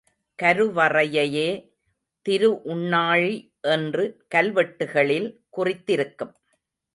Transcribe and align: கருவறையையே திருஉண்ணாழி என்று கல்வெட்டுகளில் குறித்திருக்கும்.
கருவறையையே 0.39 1.49
திருஉண்ணாழி 2.25 3.35
என்று 3.67 4.03
கல்வெட்டுகளில் 4.35 5.29
குறித்திருக்கும். 5.57 6.33